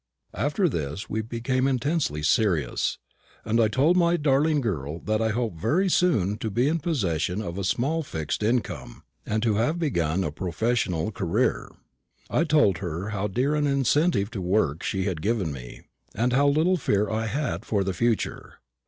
[0.33, 2.97] After this we became intensely serious,
[3.45, 7.39] and I told my darling girl that I hoped very soon to be in possession
[7.39, 11.69] of a small fixed income, and to have begun a professional career.
[12.31, 15.81] I told her how dear an incentive to work she had given me,
[16.15, 18.55] and how little fear I had for the future.